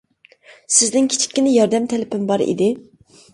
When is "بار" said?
2.33-2.45